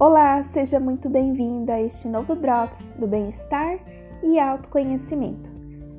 Olá, 0.00 0.42
seja 0.44 0.80
muito 0.80 1.10
bem-vinda 1.10 1.74
a 1.74 1.82
este 1.82 2.08
novo 2.08 2.34
Drops 2.34 2.80
do 2.98 3.06
Bem-Estar 3.06 3.78
e 4.22 4.38
Autoconhecimento. 4.38 5.50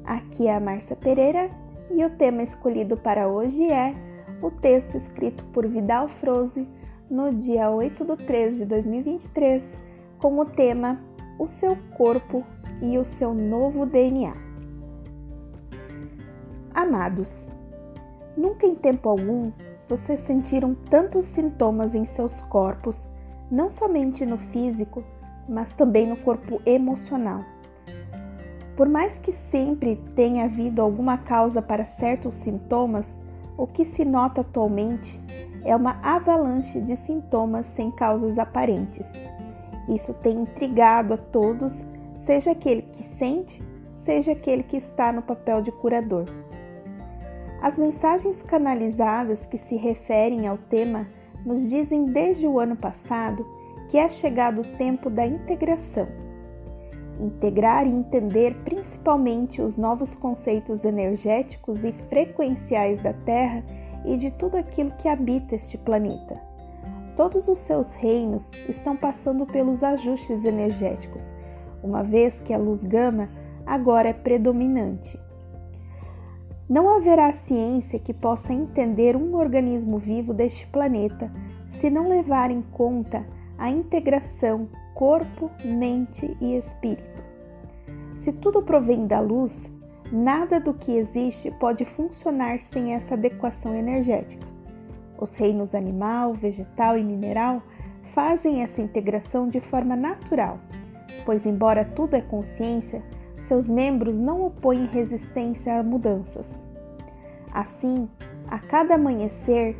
Aqui 0.04 0.48
é 0.48 0.56
a 0.56 0.60
Márcia 0.60 0.96
Pereira 0.96 1.52
e 1.92 2.04
o 2.04 2.10
tema 2.10 2.42
escolhido 2.42 2.98
para 2.98 3.28
hoje 3.28 3.72
é 3.72 3.94
o 4.42 4.50
texto 4.50 4.98
escrito 4.98 5.46
por 5.54 5.68
Vidal 5.68 6.08
Froze 6.08 6.68
no 7.12 7.32
dia 7.32 7.70
8 7.70 8.04
de 8.04 8.26
3 8.26 8.58
de 8.58 8.66
2023 8.66 9.80
com 10.18 10.40
o 10.40 10.46
tema 10.46 11.00
O 11.38 11.46
seu 11.46 11.78
corpo 11.96 12.44
e 12.82 12.98
o 12.98 13.06
seu 13.06 13.36
novo 13.36 13.86
DNA. 13.86 14.34
Amados, 16.74 17.48
nunca 18.36 18.66
em 18.66 18.74
tempo 18.74 19.08
algum 19.08 19.52
vocês 19.88 20.22
sentiram 20.22 20.74
tantos 20.74 21.26
sintomas 21.26 21.94
em 21.94 22.04
seus 22.04 22.42
corpos 22.42 23.11
não 23.52 23.70
somente 23.70 24.26
no 24.26 24.38
físico, 24.38 25.04
mas 25.48 25.72
também 25.74 26.08
no 26.08 26.16
corpo 26.16 26.62
emocional. 26.66 27.44
Por 28.78 28.88
mais 28.88 29.20
que 29.20 29.34
sempre 29.34 29.98
tenha 30.16 30.46
havido 30.46 30.82
alguma 30.82 31.18
causa 31.18 31.62
para 31.62 31.86
certos 31.86 32.36
sintomas, 32.36 33.20
o 33.58 33.68
que 33.68 33.84
se 33.84 34.06
nota 34.06 34.42
atualmente 34.42 35.20
é 35.66 35.76
uma 35.76 36.00
avalanche 36.02 36.80
de 36.80 36.96
sintomas 36.96 37.66
sem 37.68 37.92
causas 37.92 38.40
aparentes. 38.40 39.10
Isso 39.90 40.14
tem 40.14 40.40
intrigado 40.40 41.14
a 41.14 41.18
todos, 41.18 41.84
seja 42.16 42.52
aquele 42.52 42.84
que 42.84 43.04
sente, 43.04 43.62
seja 43.94 44.32
aquele 44.32 44.64
que 44.64 44.78
está 44.78 45.12
no 45.12 45.22
papel 45.22 45.62
de 45.62 45.72
curador. 45.72 46.26
As 47.62 47.78
mensagens 47.78 48.42
canalizadas 48.42 49.46
que 49.46 49.58
se 49.58 49.76
referem 49.76 50.48
ao 50.48 50.58
tema 50.58 51.06
nos 51.46 51.70
dizem 51.70 52.06
desde 52.06 52.48
o 52.48 52.60
ano 52.60 52.76
passado 52.76 53.46
que 53.90 53.98
é 53.98 54.10
chegado 54.10 54.62
o 54.62 54.78
tempo 54.78 55.10
da 55.10 55.26
integração. 55.26 56.08
Integrar 57.20 57.86
e 57.86 57.92
entender 57.92 58.56
principalmente 58.64 59.62
os 59.62 59.76
novos 59.76 60.16
conceitos 60.16 60.86
energéticos 60.86 61.84
e 61.84 61.92
frequenciais 61.92 63.02
da 63.04 63.14
Terra 63.14 63.64
e 64.06 64.18
de 64.18 64.32
tudo 64.32 64.58
aquilo 64.58 64.92
que 64.98 65.08
habita 65.08 65.56
este 65.56 65.78
planeta. 65.78 66.40
Todos 67.16 67.48
os 67.48 67.58
seus 67.58 67.94
reinos 67.94 68.50
estão 68.70 68.96
passando 68.96 69.46
pelos 69.46 69.84
ajustes 69.84 70.46
energéticos, 70.46 71.28
uma 71.84 72.02
vez 72.02 72.40
que 72.40 72.54
a 72.54 72.58
luz 72.58 72.82
gama 72.84 73.30
agora 73.66 74.10
é 74.10 74.14
predominante. 74.14 75.20
Não 76.72 76.90
haverá 76.90 77.34
ciência 77.34 78.00
que 78.00 78.14
possa 78.14 78.54
entender 78.54 79.18
um 79.18 79.36
organismo 79.36 79.98
vivo 79.98 80.34
deste 80.34 80.66
planeta 80.68 81.30
se 81.68 81.90
não 81.90 82.08
levar 82.08 82.50
em 82.50 82.62
conta 82.62 83.28
a 83.58 83.70
integração 83.70 84.70
corpo, 84.96 85.52
mente 85.66 86.34
e 86.40 86.56
espírito. 86.56 87.22
Se 88.16 88.32
tudo 88.32 88.62
provém 88.62 89.06
da 89.06 89.20
luz, 89.20 89.70
nada 90.14 90.62
do 90.62 90.74
que 90.74 90.96
existe 90.96 91.52
pode 91.60 91.84
funcionar 91.84 92.62
sem 92.62 92.94
essa 92.94 93.16
adequação 93.16 93.76
energética. 93.76 94.48
Os 95.20 95.36
reinos 95.36 95.76
animal, 95.76 96.34
vegetal 96.34 96.98
e 96.98 97.04
mineral 97.04 97.62
fazem 98.14 98.64
essa 98.64 98.82
integração 98.82 99.50
de 99.50 99.60
forma 99.60 99.98
natural, 99.98 100.58
pois, 101.26 101.46
embora 101.46 101.84
tudo 101.84 102.16
é 102.16 102.22
consciência, 102.22 103.04
seus 103.42 103.70
membros 103.70 104.20
não 104.20 104.44
opõem 104.44 104.86
resistência 104.86 105.80
a 105.80 105.84
mudanças. 105.84 106.64
Assim, 107.52 108.08
a 108.48 108.60
cada 108.60 108.96
amanhecer, 108.96 109.78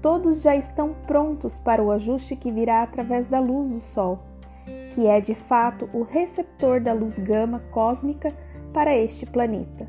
todos 0.00 0.42
já 0.42 0.56
estão 0.56 0.94
prontos 1.06 1.58
para 1.58 1.82
o 1.82 1.90
ajuste 1.90 2.36
que 2.36 2.50
virá 2.50 2.82
através 2.82 3.26
da 3.26 3.40
luz 3.40 3.70
do 3.70 3.80
Sol, 3.80 4.20
que 4.90 5.06
é 5.06 5.20
de 5.20 5.34
fato 5.34 5.88
o 5.92 6.02
receptor 6.02 6.80
da 6.80 6.92
luz 6.92 7.18
gama 7.18 7.60
cósmica 7.70 8.34
para 8.72 8.96
este 8.96 9.26
planeta. 9.26 9.86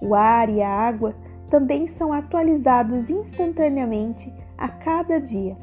O 0.00 0.14
ar 0.14 0.48
e 0.48 0.60
a 0.60 0.68
água 0.68 1.14
também 1.48 1.86
são 1.86 2.12
atualizados 2.12 3.10
instantaneamente 3.10 4.32
a 4.58 4.68
cada 4.68 5.20
dia. 5.20 5.56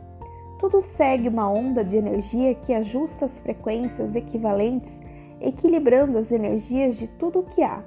Tudo 0.60 0.82
segue 0.82 1.28
uma 1.28 1.50
onda 1.50 1.84
de 1.84 1.98
energia 1.98 2.54
que 2.54 2.74
ajusta 2.74 3.26
as 3.26 3.40
frequências 3.40 4.16
equivalentes 4.16 4.96
equilibrando 5.42 6.18
as 6.18 6.32
energias 6.32 6.96
de 6.98 7.08
tudo 7.08 7.40
o 7.40 7.44
que 7.44 7.64
há. 7.64 7.84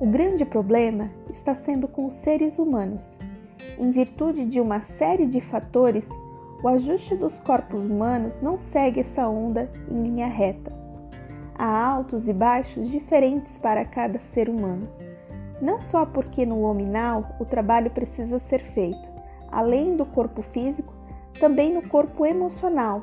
O 0.00 0.06
grande 0.06 0.44
problema 0.44 1.10
está 1.28 1.54
sendo 1.54 1.86
com 1.86 2.06
os 2.06 2.14
seres 2.14 2.58
humanos. 2.58 3.18
Em 3.78 3.90
virtude 3.90 4.44
de 4.44 4.60
uma 4.60 4.80
série 4.80 5.26
de 5.26 5.40
fatores, 5.40 6.08
o 6.62 6.68
ajuste 6.68 7.14
dos 7.16 7.38
corpos 7.40 7.84
humanos 7.84 8.40
não 8.40 8.56
segue 8.56 9.00
essa 9.00 9.28
onda 9.28 9.70
em 9.90 10.02
linha 10.02 10.26
reta. 10.26 10.72
Há 11.54 11.86
altos 11.86 12.28
e 12.28 12.32
baixos 12.32 12.90
diferentes 12.90 13.58
para 13.58 13.84
cada 13.84 14.18
ser 14.18 14.48
humano. 14.48 14.88
Não 15.60 15.82
só 15.82 16.06
porque 16.06 16.46
no 16.46 16.62
hominal 16.62 17.36
o 17.38 17.44
trabalho 17.44 17.90
precisa 17.90 18.38
ser 18.38 18.60
feito, 18.60 19.10
além 19.50 19.96
do 19.96 20.06
corpo 20.06 20.40
físico, 20.40 20.94
também 21.38 21.74
no 21.74 21.86
corpo 21.88 22.24
emocional, 22.24 23.02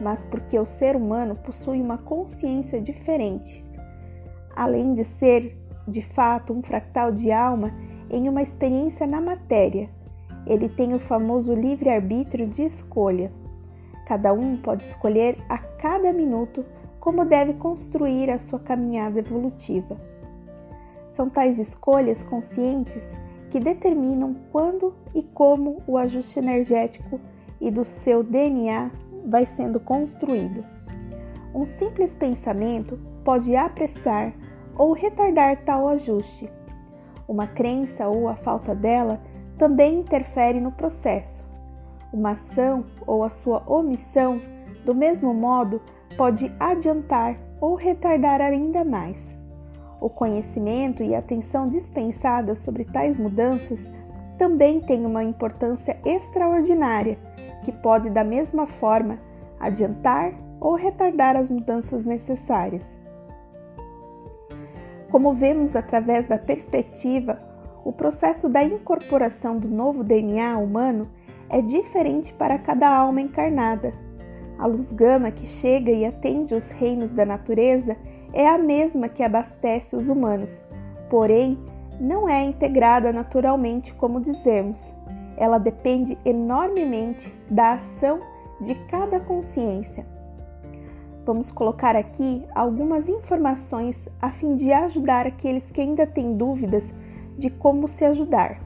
mas 0.00 0.24
porque 0.24 0.58
o 0.58 0.66
ser 0.66 0.96
humano 0.96 1.34
possui 1.36 1.80
uma 1.80 1.98
consciência 1.98 2.80
diferente. 2.80 3.64
Além 4.54 4.94
de 4.94 5.04
ser, 5.04 5.56
de 5.86 6.02
fato, 6.02 6.52
um 6.52 6.62
fractal 6.62 7.12
de 7.12 7.30
alma 7.32 7.72
em 8.10 8.28
uma 8.28 8.42
experiência 8.42 9.06
na 9.06 9.20
matéria, 9.20 9.88
ele 10.46 10.68
tem 10.68 10.94
o 10.94 10.98
famoso 10.98 11.52
livre-arbítrio 11.52 12.46
de 12.46 12.62
escolha. 12.62 13.30
Cada 14.06 14.32
um 14.32 14.56
pode 14.56 14.82
escolher 14.82 15.38
a 15.48 15.58
cada 15.58 16.12
minuto 16.12 16.64
como 16.98 17.24
deve 17.24 17.54
construir 17.54 18.30
a 18.30 18.38
sua 18.38 18.58
caminhada 18.58 19.18
evolutiva. 19.18 19.96
São 21.10 21.28
tais 21.28 21.58
escolhas 21.58 22.24
conscientes 22.24 23.14
que 23.50 23.60
determinam 23.60 24.36
quando 24.52 24.94
e 25.14 25.22
como 25.22 25.82
o 25.86 25.96
ajuste 25.96 26.38
energético 26.38 27.20
e 27.60 27.70
do 27.70 27.84
seu 27.84 28.22
DNA 28.22 28.90
vai 29.28 29.44
sendo 29.44 29.78
construído. 29.78 30.64
Um 31.54 31.66
simples 31.66 32.14
pensamento 32.14 32.98
pode 33.22 33.54
apressar 33.54 34.32
ou 34.74 34.92
retardar 34.92 35.64
tal 35.64 35.88
ajuste. 35.88 36.50
Uma 37.26 37.46
crença 37.46 38.08
ou 38.08 38.28
a 38.28 38.34
falta 38.34 38.74
dela 38.74 39.20
também 39.58 40.00
interfere 40.00 40.60
no 40.60 40.72
processo. 40.72 41.44
Uma 42.12 42.30
ação 42.30 42.86
ou 43.06 43.22
a 43.22 43.28
sua 43.28 43.62
omissão, 43.66 44.40
do 44.84 44.94
mesmo 44.94 45.34
modo, 45.34 45.82
pode 46.16 46.50
adiantar 46.58 47.36
ou 47.60 47.74
retardar 47.74 48.40
ainda 48.40 48.82
mais. 48.82 49.36
O 50.00 50.08
conhecimento 50.08 51.02
e 51.02 51.14
a 51.14 51.18
atenção 51.18 51.68
dispensada 51.68 52.54
sobre 52.54 52.84
tais 52.84 53.18
mudanças 53.18 53.90
também 54.38 54.80
têm 54.80 55.04
uma 55.04 55.24
importância 55.24 55.98
extraordinária 56.04 57.18
que 57.62 57.72
pode, 57.72 58.10
da 58.10 58.24
mesma 58.24 58.66
forma, 58.66 59.18
adiantar 59.58 60.32
ou 60.60 60.74
retardar 60.74 61.36
as 61.36 61.50
mudanças 61.50 62.04
necessárias. 62.04 62.88
Como 65.10 65.32
vemos 65.32 65.74
através 65.74 66.26
da 66.26 66.38
perspectiva, 66.38 67.40
o 67.84 67.92
processo 67.92 68.48
da 68.48 68.62
incorporação 68.62 69.56
do 69.58 69.68
novo 69.68 70.04
DNA 70.04 70.58
humano 70.58 71.08
é 71.48 71.62
diferente 71.62 72.32
para 72.34 72.58
cada 72.58 72.88
alma 72.88 73.20
encarnada. 73.20 73.92
A 74.58 74.66
luz 74.66 74.92
gama 74.92 75.30
que 75.30 75.46
chega 75.46 75.90
e 75.90 76.04
atende 76.04 76.54
os 76.54 76.68
reinos 76.68 77.10
da 77.10 77.24
natureza 77.24 77.96
é 78.32 78.46
a 78.46 78.58
mesma 78.58 79.08
que 79.08 79.22
abastece 79.22 79.96
os 79.96 80.08
humanos, 80.08 80.62
porém, 81.08 81.58
não 81.98 82.28
é 82.28 82.44
integrada 82.44 83.12
naturalmente 83.12 83.94
como 83.94 84.20
dizemos 84.20 84.94
ela 85.38 85.58
depende 85.58 86.18
enormemente 86.24 87.32
da 87.48 87.74
ação 87.74 88.20
de 88.60 88.74
cada 88.86 89.20
consciência. 89.20 90.04
Vamos 91.24 91.52
colocar 91.52 91.94
aqui 91.94 92.44
algumas 92.54 93.08
informações 93.08 94.08
a 94.20 94.30
fim 94.30 94.56
de 94.56 94.72
ajudar 94.72 95.26
aqueles 95.26 95.70
que 95.70 95.80
ainda 95.80 96.06
têm 96.06 96.36
dúvidas 96.36 96.92
de 97.36 97.50
como 97.50 97.86
se 97.86 98.04
ajudar. 98.04 98.60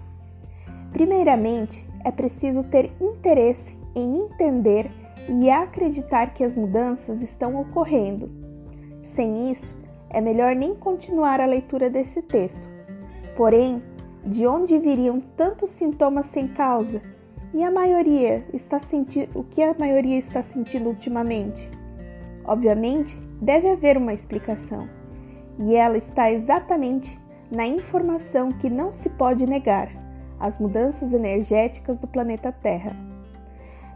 Primeiramente, 0.93 1.87
é 2.05 2.11
preciso 2.11 2.63
ter 2.65 2.93
interesse 3.01 3.77
em 3.95 4.21
entender 4.21 4.91
e 5.29 5.51
acreditar 5.51 6.33
que 6.33 6.43
as 6.43 6.57
mudanças 6.57 7.23
estão 7.23 7.61
ocorrendo. 7.61 8.31
Sem 9.03 9.51
isso, 9.51 9.77
é 10.09 10.21
melhor 10.21 10.55
nem 10.55 10.75
continuar 10.75 11.41
a 11.41 11.47
leitura 11.47 11.91
desse 11.91 12.23
texto. 12.23 12.69
Porém, 13.37 13.83
de 14.25 14.47
onde 14.47 14.79
viriam 14.79 15.21
tantos 15.37 15.71
sintomas 15.71 16.27
sem 16.27 16.49
causa? 16.49 17.03
E 17.55 17.63
a 17.63 17.71
maioria 17.71 18.45
está 18.53 18.79
sentindo 18.79 19.39
o 19.39 19.45
que 19.45 19.63
a 19.63 19.75
maioria 19.79 20.19
está 20.19 20.43
sentindo 20.43 20.89
ultimamente? 20.89 21.69
Obviamente, 22.45 23.17
deve 23.41 23.69
haver 23.69 23.97
uma 23.97 24.15
explicação, 24.15 24.89
e 25.59 25.75
ela 25.75 25.99
está 25.99 26.31
exatamente 26.31 27.21
na 27.51 27.67
informação 27.67 28.51
que 28.51 28.71
não 28.71 28.93
se 28.93 29.11
pode 29.11 29.47
negar: 29.47 29.91
as 30.41 30.59
mudanças 30.59 31.13
energéticas 31.13 31.99
do 31.99 32.07
planeta 32.07 32.51
Terra. 32.51 32.97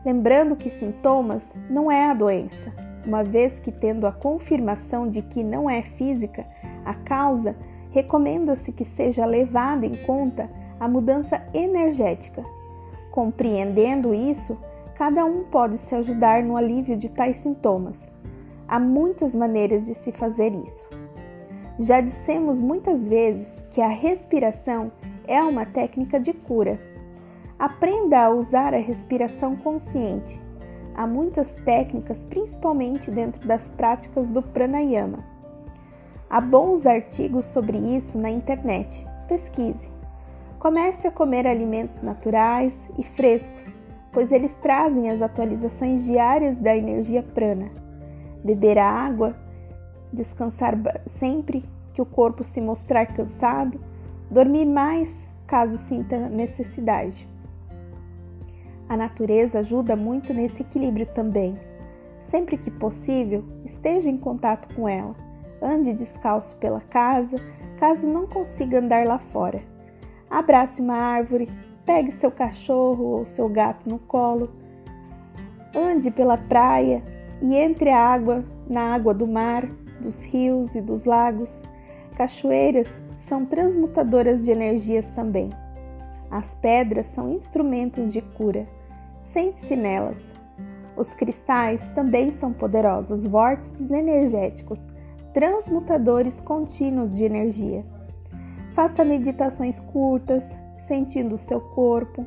Lembrando 0.04 0.54
que 0.54 0.70
sintomas 0.70 1.52
não 1.70 1.90
é 1.90 2.10
a 2.10 2.14
doença, 2.14 2.72
uma 3.06 3.24
vez 3.24 3.58
que, 3.58 3.72
tendo 3.72 4.06
a 4.06 4.12
confirmação 4.12 5.08
de 5.08 5.22
que 5.22 5.42
não 5.42 5.68
é 5.68 5.82
física 5.82 6.46
a 6.84 6.94
causa, 6.94 7.56
recomenda-se 7.90 8.72
que 8.72 8.84
seja 8.84 9.24
levada 9.24 9.86
em 9.86 9.94
conta 10.04 10.50
a 10.78 10.88
mudança 10.88 11.42
energética. 11.54 12.44
Compreendendo 13.10 14.14
isso, 14.14 14.58
cada 14.94 15.24
um 15.24 15.44
pode 15.44 15.78
se 15.78 15.94
ajudar 15.94 16.42
no 16.42 16.56
alívio 16.56 16.96
de 16.96 17.08
tais 17.08 17.38
sintomas. 17.38 18.10
Há 18.68 18.78
muitas 18.78 19.34
maneiras 19.34 19.86
de 19.86 19.94
se 19.94 20.12
fazer 20.12 20.54
isso. 20.54 20.86
Já 21.78 22.00
dissemos 22.00 22.58
muitas 22.58 23.06
vezes 23.06 23.64
que 23.70 23.80
a 23.80 23.88
respiração 23.88 24.90
é 25.26 25.40
uma 25.40 25.66
técnica 25.66 26.18
de 26.18 26.32
cura. 26.32 26.80
Aprenda 27.58 28.24
a 28.24 28.30
usar 28.30 28.74
a 28.74 28.78
respiração 28.78 29.56
consciente. 29.56 30.40
Há 30.94 31.06
muitas 31.06 31.54
técnicas, 31.64 32.24
principalmente 32.24 33.10
dentro 33.10 33.46
das 33.46 33.68
práticas 33.68 34.28
do 34.28 34.42
pranayama. 34.42 35.35
Há 36.28 36.40
bons 36.40 36.86
artigos 36.86 37.44
sobre 37.46 37.78
isso 37.78 38.18
na 38.18 38.28
internet. 38.28 39.06
Pesquise. 39.28 39.90
Comece 40.58 41.06
a 41.06 41.10
comer 41.10 41.46
alimentos 41.46 42.02
naturais 42.02 42.90
e 42.98 43.04
frescos, 43.04 43.72
pois 44.12 44.32
eles 44.32 44.54
trazem 44.54 45.08
as 45.08 45.22
atualizações 45.22 46.04
diárias 46.04 46.56
da 46.56 46.76
energia 46.76 47.22
prana. 47.22 47.70
Beber 48.44 48.78
água, 48.78 49.36
descansar 50.12 50.76
sempre 51.06 51.64
que 51.92 52.02
o 52.02 52.06
corpo 52.06 52.42
se 52.42 52.60
mostrar 52.60 53.06
cansado, 53.06 53.80
dormir 54.30 54.66
mais 54.66 55.28
caso 55.46 55.78
sinta 55.78 56.28
necessidade. 56.28 57.28
A 58.88 58.96
natureza 58.96 59.60
ajuda 59.60 59.94
muito 59.94 60.34
nesse 60.34 60.62
equilíbrio 60.62 61.06
também. 61.06 61.58
Sempre 62.20 62.56
que 62.56 62.70
possível, 62.70 63.44
esteja 63.64 64.08
em 64.08 64.16
contato 64.16 64.74
com 64.74 64.88
ela. 64.88 65.14
Ande 65.60 65.92
descalço 65.92 66.56
pela 66.56 66.80
casa, 66.80 67.36
caso 67.78 68.08
não 68.08 68.26
consiga 68.26 68.78
andar 68.78 69.06
lá 69.06 69.18
fora. 69.18 69.62
Abrace 70.30 70.80
uma 70.82 70.96
árvore, 70.96 71.48
pegue 71.84 72.10
seu 72.10 72.30
cachorro 72.30 73.04
ou 73.04 73.24
seu 73.24 73.48
gato 73.48 73.88
no 73.88 73.98
colo. 73.98 74.50
Ande 75.74 76.10
pela 76.10 76.36
praia 76.36 77.02
e 77.40 77.54
entre 77.54 77.90
a 77.90 77.98
água 77.98 78.44
na 78.68 78.94
água 78.94 79.14
do 79.14 79.26
mar, 79.26 79.66
dos 80.00 80.24
rios 80.24 80.74
e 80.74 80.80
dos 80.80 81.04
lagos. 81.04 81.62
Cachoeiras 82.16 83.00
são 83.16 83.44
transmutadoras 83.44 84.44
de 84.44 84.50
energias 84.50 85.06
também. 85.14 85.50
As 86.30 86.54
pedras 86.56 87.06
são 87.06 87.30
instrumentos 87.30 88.12
de 88.12 88.20
cura. 88.20 88.66
Sente-se 89.22 89.76
nelas. 89.76 90.18
Os 90.96 91.14
cristais 91.14 91.86
também 91.94 92.30
são 92.30 92.52
poderosos 92.52 93.26
vórtices 93.26 93.90
energéticos, 93.90 94.86
transmutadores 95.36 96.40
contínuos 96.40 97.14
de 97.14 97.22
energia. 97.22 97.84
Faça 98.72 99.04
meditações 99.04 99.78
curtas, 99.78 100.42
sentindo 100.78 101.34
o 101.34 101.38
seu 101.38 101.60
corpo. 101.60 102.26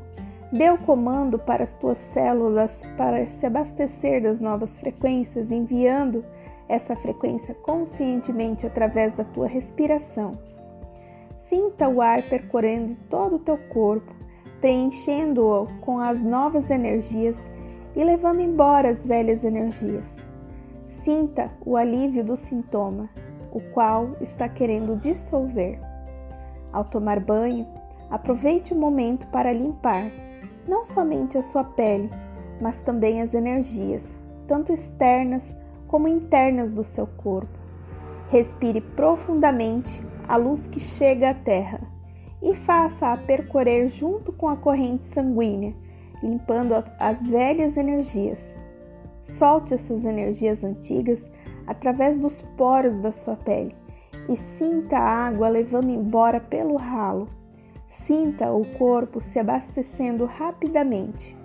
Dê 0.54 0.70
o 0.70 0.78
comando 0.78 1.40
para 1.40 1.64
as 1.64 1.76
tuas 1.76 1.98
células 1.98 2.84
para 2.96 3.28
se 3.28 3.48
abastecer 3.48 4.22
das 4.22 4.40
novas 4.40 4.78
frequências, 4.78 5.52
enviando 5.52 6.24
essa 6.68 6.96
frequência 6.96 7.56
conscientemente 7.56 8.68
através 8.68 9.12
da 9.16 9.24
tua 9.24 9.48
respiração. 9.48 10.34
Sinta 11.36 11.90
o 11.90 12.04
ar 12.04 12.22
percorrendo 12.22 12.96
todo 13.10 13.38
o 13.38 13.40
teu 13.40 13.58
corpo, 13.58 14.14
preenchendo-o 14.62 15.66
com 15.82 15.98
as 15.98 16.22
novas 16.22 16.70
energias 16.70 17.38
e 17.96 18.04
levando 18.04 18.42
embora 18.42 18.92
as 18.92 19.04
velhas 19.04 19.44
energias. 19.44 20.19
Sinta 21.04 21.50
o 21.66 21.78
alívio 21.78 22.26
do 22.26 22.36
sintoma, 22.36 23.10
o 23.52 23.62
qual 23.72 24.18
está 24.20 24.50
querendo 24.50 24.98
dissolver. 24.98 25.80
Ao 26.74 26.84
tomar 26.84 27.20
banho, 27.22 27.66
aproveite 28.10 28.74
o 28.74 28.78
momento 28.78 29.26
para 29.28 29.54
limpar 29.54 30.12
não 30.68 30.84
somente 30.84 31.38
a 31.38 31.42
sua 31.42 31.64
pele, 31.64 32.10
mas 32.62 32.82
também 32.82 33.22
as 33.22 33.34
energias, 33.34 34.16
tanto 34.46 34.74
externas 34.74 35.56
como 35.88 36.08
internas 36.08 36.74
do 36.74 36.84
seu 36.84 37.08
corpo. 37.08 37.58
Respire 38.30 38.82
profundamente 38.82 40.02
a 40.28 40.36
luz 40.36 40.68
que 40.68 40.80
chega 40.82 41.32
à 41.32 41.34
Terra 41.34 41.80
e 42.42 42.54
faça-a 42.54 43.16
percorrer 43.18 43.88
junto 43.88 44.34
com 44.34 44.50
a 44.50 44.58
corrente 44.58 45.06
sanguínea, 45.08 45.74
limpando 46.22 46.76
as 47.00 47.20
velhas 47.28 47.78
energias. 47.78 48.59
Solte 49.22 49.74
essas 49.74 50.06
energias 50.06 50.64
antigas 50.64 51.22
através 51.68 52.20
dos 52.20 52.42
poros 52.58 53.00
da 53.00 53.12
sua 53.12 53.36
pele 53.36 53.76
e 54.28 54.38
sinta 54.38 54.98
a 54.98 55.28
água 55.28 55.50
levando 55.50 55.90
embora 55.90 56.40
pelo 56.40 56.76
ralo. 56.76 57.28
Sinta 57.88 58.52
o 58.52 58.64
corpo 58.78 59.20
se 59.20 59.40
abastecendo 59.40 60.26
rapidamente. 60.26 61.36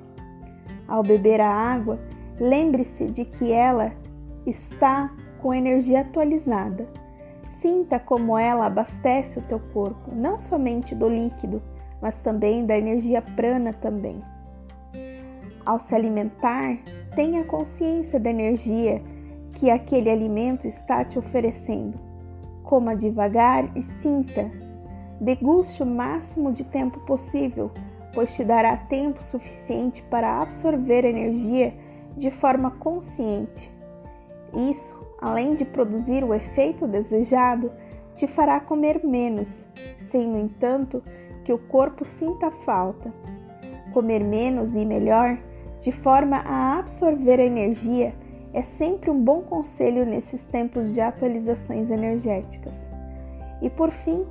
Ao 0.87 1.03
beber 1.03 1.41
a 1.41 1.51
água, 1.51 1.99
lembre-se 2.39 3.07
de 3.07 3.25
que 3.25 3.51
ela 3.51 3.93
está 4.47 5.11
com 5.41 5.55
energia 5.55 6.01
atualizada. 6.01 6.87
Sinta 7.61 7.99
como 7.99 8.37
ela 8.37 8.67
abastece 8.67 9.39
o 9.39 9.43
teu 9.43 9.59
corpo, 9.73 10.15
não 10.15 10.39
somente 10.39 10.95
do 10.95 11.09
líquido, 11.09 11.63
mas 12.03 12.21
também 12.21 12.67
da 12.67 12.77
energia 12.77 13.23
prana 13.23 13.73
também. 13.73 14.23
Ao 15.65 15.79
se 15.79 15.95
alimentar, 15.95 16.77
tenha 17.15 17.45
consciência 17.45 18.19
da 18.19 18.31
energia 18.31 19.03
que 19.53 19.71
aquele 19.71 20.11
alimento 20.11 20.67
está 20.67 21.05
te 21.05 21.19
oferecendo. 21.19 21.99
Coma 22.63 22.97
devagar 22.97 23.71
e 23.77 23.83
sinta. 23.83 24.51
Deguste 25.21 25.83
o 25.83 25.87
máximo 25.87 26.53
de 26.53 26.65
tempo 26.65 27.01
possível, 27.01 27.71
pois 28.13 28.35
te 28.35 28.45
dará 28.45 28.77
tempo 28.77 29.23
suficiente 29.23 30.03
para 30.03 30.41
absorver 30.41 31.05
energia 31.05 31.75
de 32.17 32.31
forma 32.31 32.71
consciente. 32.73 33.71
Isso, 34.71 34.95
além 35.21 35.55
de 35.55 35.65
produzir 35.65 36.25
o 36.25 36.35
efeito 36.35 36.87
desejado, 36.87 37.73
te 38.15 38.27
fará 38.27 38.61
comer 38.61 39.05
menos, 39.05 39.67
sem, 39.99 40.27
no 40.27 40.39
entanto, 40.39 41.03
que 41.45 41.53
o 41.53 41.59
corpo 41.59 42.05
sinta 42.05 42.51
falta. 42.51 43.13
Comer 43.93 44.23
menos 44.23 44.75
e 44.75 44.85
melhor, 44.85 45.39
de 45.85 45.93
forma 45.93 46.39
a 46.39 46.79
absorver 46.79 47.39
a 47.39 47.45
energia, 47.45 48.15
é 48.55 48.63
sempre 48.63 49.11
um 49.11 49.23
bom 49.23 49.43
conselho 49.43 50.07
nesses 50.07 50.43
tempos 50.43 50.95
de 50.95 51.01
atualizações 51.03 51.91
energéticas. 51.91 52.75
E 53.61 53.69
por 53.69 53.91
fim, 53.91 54.25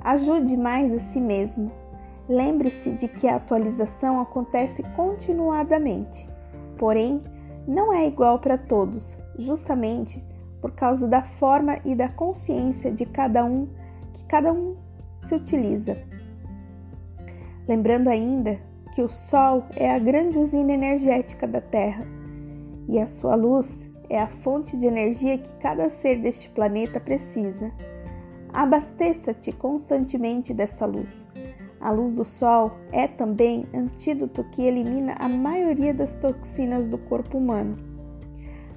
ajude 0.00 0.56
mais 0.56 0.92
a 0.92 0.98
si 0.98 1.20
mesmo. 1.20 1.70
Lembre-se 2.28 2.90
de 2.90 3.06
que 3.06 3.28
a 3.28 3.36
atualização 3.36 4.20
acontece 4.20 4.82
continuadamente, 4.96 6.28
porém, 6.76 7.22
não 7.64 7.92
é 7.92 8.04
igual 8.04 8.40
para 8.40 8.58
todos, 8.58 9.16
justamente 9.38 10.20
por 10.60 10.72
causa 10.72 11.06
da 11.06 11.22
forma 11.22 11.78
e 11.84 11.94
da 11.94 12.08
consciência 12.08 12.90
de 12.90 13.06
cada 13.06 13.44
um 13.44 13.68
que 14.14 14.24
cada 14.24 14.52
um 14.52 14.74
se 15.20 15.32
utiliza. 15.32 15.96
Lembrando 17.68 18.08
ainda 18.08 18.58
que 18.98 19.02
o 19.02 19.08
Sol 19.08 19.64
é 19.76 19.94
a 19.94 19.98
grande 20.00 20.40
usina 20.40 20.72
energética 20.72 21.46
da 21.46 21.60
Terra 21.60 22.04
e 22.88 22.98
a 22.98 23.06
sua 23.06 23.36
luz 23.36 23.88
é 24.10 24.20
a 24.20 24.26
fonte 24.26 24.76
de 24.76 24.86
energia 24.86 25.38
que 25.38 25.52
cada 25.58 25.88
ser 25.88 26.20
deste 26.20 26.48
planeta 26.48 26.98
precisa. 26.98 27.70
Abasteça-te 28.52 29.52
constantemente 29.52 30.52
dessa 30.52 30.84
luz. 30.84 31.24
A 31.80 31.92
luz 31.92 32.12
do 32.12 32.24
Sol 32.24 32.72
é 32.90 33.06
também 33.06 33.62
antídoto 33.72 34.42
que 34.50 34.62
elimina 34.62 35.14
a 35.20 35.28
maioria 35.28 35.94
das 35.94 36.14
toxinas 36.14 36.88
do 36.88 36.98
corpo 36.98 37.38
humano. 37.38 37.76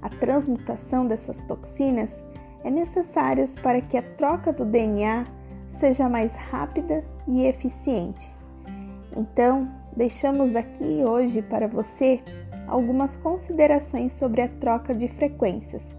A 0.04 0.10
transmutação 0.10 1.08
dessas 1.08 1.42
toxinas 1.48 2.24
é 2.64 2.70
necessária 2.70 3.46
para 3.64 3.82
que 3.82 3.98
a 3.98 4.04
troca 4.04 4.54
do 4.54 4.66
DNA 4.66 5.26
seja 5.68 6.08
mais 6.08 6.36
rápida 6.36 7.04
e 7.28 7.44
eficiente. 7.44 8.32
Então, 9.18 9.81
deixamos 9.96 10.56
aqui 10.56 11.04
hoje 11.04 11.42
para 11.42 11.68
você 11.68 12.22
algumas 12.68 13.18
considerações 13.18 14.14
sobre 14.14 14.42
a 14.42 14.48
troca 14.48 14.94
de 14.94 15.08
frequências 15.08 15.96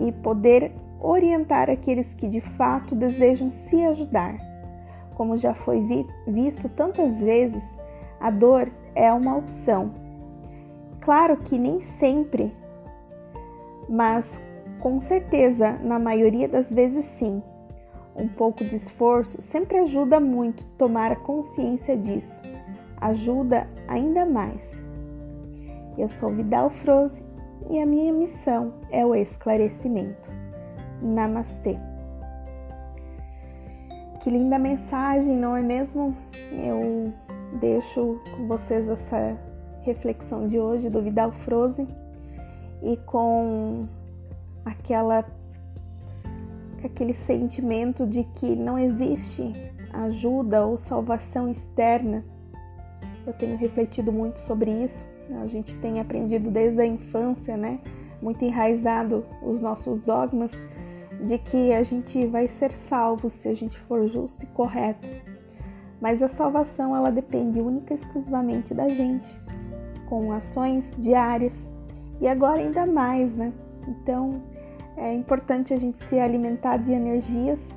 e 0.00 0.12
poder 0.12 0.72
orientar 1.00 1.70
aqueles 1.70 2.14
que 2.14 2.28
de 2.28 2.40
fato 2.40 2.94
desejam 2.94 3.50
se 3.50 3.82
ajudar 3.84 4.52
como 5.14 5.36
já 5.36 5.54
foi 5.54 5.80
vi 5.80 6.06
visto 6.26 6.68
tantas 6.68 7.20
vezes, 7.20 7.62
a 8.20 8.30
dor 8.30 8.70
é 8.94 9.12
uma 9.12 9.36
opção. 9.36 9.92
Claro 11.00 11.36
que 11.36 11.58
nem 11.58 11.80
sempre, 11.80 12.54
mas 13.88 14.40
com 14.80 15.00
certeza, 15.00 15.78
na 15.82 15.98
maioria 15.98 16.48
das 16.48 16.72
vezes 16.72 17.04
sim. 17.04 17.42
Um 18.14 18.28
pouco 18.28 18.64
de 18.64 18.76
esforço 18.76 19.40
sempre 19.40 19.78
ajuda 19.78 20.20
muito 20.20 20.66
tomar 20.76 21.16
consciência 21.22 21.96
disso. 21.96 22.42
Ajuda 23.02 23.66
ainda 23.88 24.24
mais. 24.24 24.70
Eu 25.98 26.08
sou 26.08 26.30
Vidal 26.30 26.70
Froze 26.70 27.20
e 27.68 27.80
a 27.80 27.84
minha 27.84 28.12
missão 28.12 28.74
é 28.92 29.04
o 29.04 29.12
esclarecimento. 29.12 30.30
Namastê. 31.02 31.76
Que 34.22 34.30
linda 34.30 34.56
mensagem, 34.56 35.36
não 35.36 35.56
é 35.56 35.60
mesmo? 35.60 36.16
Eu 36.52 37.12
deixo 37.58 38.20
com 38.36 38.46
vocês 38.46 38.88
essa 38.88 39.36
reflexão 39.80 40.46
de 40.46 40.60
hoje 40.60 40.88
do 40.88 41.02
Vidal 41.02 41.32
Froze 41.32 41.88
e 42.84 42.96
com 42.98 43.88
aquela 44.64 45.24
aquele 46.84 47.12
sentimento 47.12 48.06
de 48.06 48.22
que 48.22 48.54
não 48.54 48.78
existe 48.78 49.52
ajuda 49.92 50.64
ou 50.64 50.76
salvação 50.76 51.48
externa. 51.48 52.24
Eu 53.26 53.32
tenho 53.32 53.56
refletido 53.56 54.12
muito 54.12 54.40
sobre 54.40 54.70
isso. 54.70 55.04
A 55.42 55.46
gente 55.46 55.76
tem 55.78 56.00
aprendido 56.00 56.50
desde 56.50 56.80
a 56.80 56.86
infância, 56.86 57.56
né? 57.56 57.80
Muito 58.20 58.44
enraizado 58.44 59.24
os 59.42 59.62
nossos 59.62 60.00
dogmas 60.00 60.52
de 61.24 61.38
que 61.38 61.72
a 61.72 61.82
gente 61.82 62.26
vai 62.26 62.48
ser 62.48 62.72
salvo 62.72 63.30
se 63.30 63.48
a 63.48 63.54
gente 63.54 63.78
for 63.78 64.06
justo 64.08 64.44
e 64.44 64.46
correto. 64.46 65.06
Mas 66.00 66.20
a 66.20 66.28
salvação 66.28 66.96
ela 66.96 67.10
depende 67.10 67.60
única 67.60 67.94
e 67.94 67.96
exclusivamente 67.96 68.74
da 68.74 68.88
gente, 68.88 69.28
com 70.08 70.32
ações 70.32 70.90
diárias 70.98 71.70
e 72.20 72.26
agora 72.26 72.60
ainda 72.60 72.84
mais, 72.86 73.36
né? 73.36 73.52
Então 73.86 74.42
é 74.96 75.14
importante 75.14 75.72
a 75.72 75.76
gente 75.76 75.98
se 75.98 76.18
alimentar 76.18 76.76
de 76.76 76.92
energias 76.92 77.76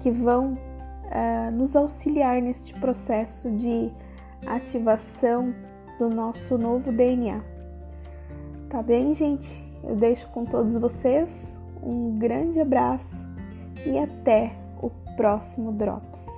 que 0.00 0.10
vão 0.10 0.52
uh, 0.54 1.50
nos 1.52 1.74
auxiliar 1.74 2.40
neste 2.40 2.72
processo 2.74 3.50
de 3.50 3.90
ativação 4.44 5.54
do 5.98 6.08
nosso 6.08 6.58
novo 6.58 6.92
DNA. 6.92 7.40
Tá 8.68 8.82
bem, 8.82 9.14
gente? 9.14 9.64
Eu 9.82 9.96
deixo 9.96 10.28
com 10.28 10.44
todos 10.44 10.76
vocês 10.76 11.32
um 11.82 12.18
grande 12.18 12.60
abraço 12.60 13.26
e 13.86 13.96
até 13.98 14.52
o 14.82 14.90
próximo 15.16 15.72
Drops. 15.72 16.35